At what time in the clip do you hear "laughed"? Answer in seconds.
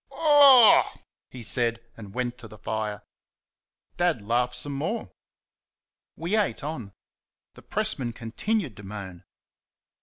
4.27-4.55